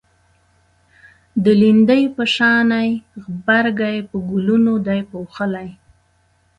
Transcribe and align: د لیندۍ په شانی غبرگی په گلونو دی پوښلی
د 1.43 1.45
لیندۍ 1.61 2.03
په 2.15 2.23
شانی 2.35 2.89
غبرگی 3.23 3.97
په 4.09 4.15
گلونو 4.29 4.73
دی 4.87 4.99
پوښلی 5.11 5.69